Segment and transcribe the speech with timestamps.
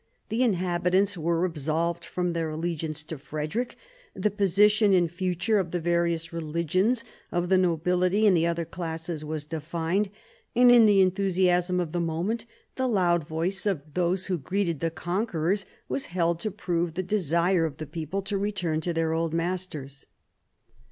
[0.29, 3.75] The inhabitants were absolved from their allegiance to Frederick;
[4.15, 9.23] the position in future of the various religions, of the nobility and the other classes,
[9.23, 10.09] was defined;
[10.55, 14.89] and in the enthusiasm of the moment the loud voice of those who greeted the
[14.89, 19.35] conquerors was held to prove the desire of the people to return to their old
[19.35, 20.07] masters.